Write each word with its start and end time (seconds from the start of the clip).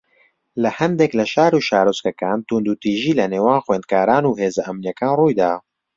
لە 0.61 0.69
ھەندێک 0.79 1.11
لە 1.19 1.25
شار 1.33 1.53
و 1.55 1.65
شارۆچکەکان 1.69 2.39
توندوتیژی 2.47 3.17
لەنێوان 3.19 3.59
خوێندکاران 3.65 4.23
و 4.27 4.37
هێزە 4.39 4.61
ئەمنییەکان 4.67 5.13
ڕووی 5.19 5.37
دا 5.41 5.51